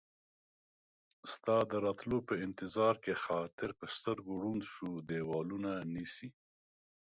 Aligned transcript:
ستا 1.33 1.57
د 1.69 1.71
راتلو 1.85 2.17
په 2.27 2.33
انتظار 2.45 2.95
کې 3.03 3.13
خاطر، 3.25 3.69
په 3.79 3.85
سترګو 3.95 4.31
ړوند 4.43 4.63
شو 4.73 4.89
ديوالونه 5.09 5.71
نيسي 5.93 6.27